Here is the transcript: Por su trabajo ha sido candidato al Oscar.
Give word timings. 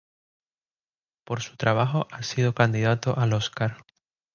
Por 1.23 1.41
su 1.43 1.57
trabajo 1.57 2.07
ha 2.09 2.23
sido 2.23 2.55
candidato 2.55 3.15
al 3.19 3.33
Oscar. 3.33 3.85